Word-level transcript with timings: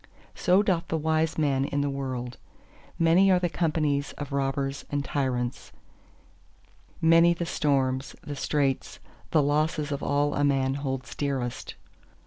So 0.33 0.63
doth 0.63 0.87
the 0.87 0.97
wise 0.97 1.37
man 1.37 1.63
in 1.63 1.81
the 1.81 1.87
world. 1.91 2.39
Many 2.97 3.29
are 3.29 3.37
the 3.37 3.49
companies 3.49 4.13
of 4.13 4.31
robbers 4.31 4.83
and 4.89 5.05
tyrants, 5.05 5.71
many 6.99 7.35
the 7.35 7.45
storms, 7.45 8.15
the 8.23 8.35
straits, 8.35 8.97
the 9.29 9.43
losses 9.43 9.91
of 9.91 10.01
all 10.01 10.33
a 10.33 10.43
man 10.43 10.73
holds 10.81 11.13
dearest. 11.13 11.75